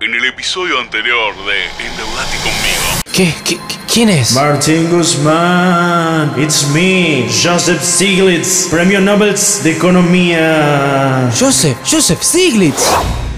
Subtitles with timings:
[0.00, 3.02] En el episodio anterior de Endeudate conmigo.
[3.12, 3.34] ¿Qué?
[3.44, 3.58] ¿Qué-
[3.92, 4.32] ¿Quién es?
[4.32, 11.30] Martin Guzmán, it's me, Joseph Stiglitz, Premio Nobel de Economía.
[11.38, 12.82] Joseph, Joseph Stiglitz.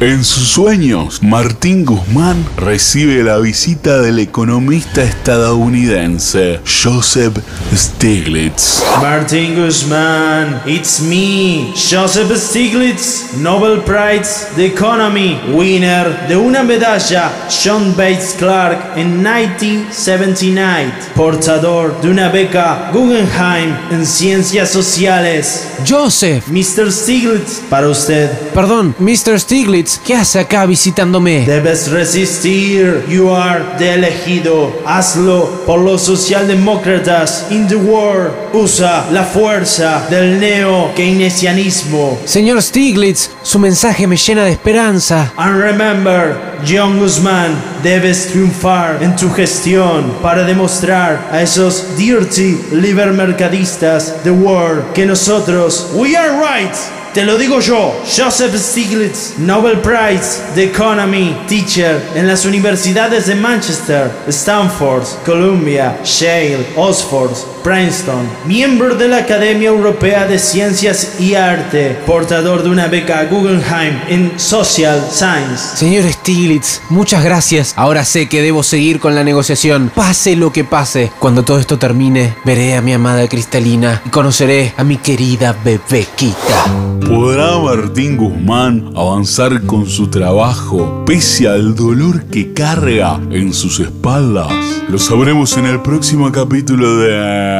[0.01, 7.37] En sus sueños, Martín Guzmán recibe la visita del economista estadounidense Joseph
[7.75, 8.81] Stiglitz.
[9.03, 17.93] Martin Guzmán, it's me, Joseph Stiglitz, Nobel Prize de Economy, winner de una medalla John
[17.97, 25.67] Bates Clark en 1979, portador de una beca Guggenheim en Ciencias Sociales.
[25.89, 26.47] Joseph.
[26.47, 26.93] Mr.
[26.93, 28.31] Stiglitz, para usted.
[28.55, 29.41] Perdón, Mr.
[29.41, 31.47] Stiglitz, ¿qué hace acá visitándome?
[31.47, 33.05] Debes resistir.
[33.09, 34.73] You are the elegido.
[34.85, 38.33] Hazlo por los socialdemócratas in the world.
[38.53, 42.19] Usa la fuerza del neo-keynesianismo.
[42.25, 45.33] Señor Stiglitz, su mensaje me llena de esperanza.
[45.37, 46.37] And remember,
[46.67, 54.93] John Guzmán, debes triunfar en tu gestión para demostrar a esos dirty libermercadistas the world
[54.93, 56.75] que nosotros, we are right.
[57.19, 63.35] Te lo digo yo, Joseph Stiglitz, Nobel Prize de Economy, teacher en las universidades de
[63.35, 67.33] Manchester, Stanford, Columbia, Yale, Oxford,
[67.65, 74.01] Princeton, miembro de la Academia Europea de Ciencias y Arte, portador de una beca Guggenheim
[74.09, 75.77] en Social Science.
[75.77, 77.73] Señor Stiglitz, muchas gracias.
[77.75, 79.91] Ahora sé que debo seguir con la negociación.
[79.93, 81.11] Pase lo que pase.
[81.19, 87.08] Cuando todo esto termine, veré a mi amada Cristalina y conoceré a mi querida Bebequita.
[87.09, 94.53] ¿Podrá Martín Guzmán avanzar con su trabajo pese al dolor que carga en sus espaldas?
[94.91, 97.59] Lo sabremos en el próximo capítulo de...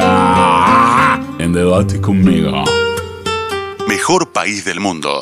[1.39, 2.63] En debate conmigo.
[3.87, 5.17] Mejor país del mundo.